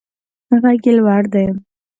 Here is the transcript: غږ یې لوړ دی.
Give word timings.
غږ 0.61 0.81
یې 0.87 0.93
لوړ 0.97 1.23
دی. 1.33 1.45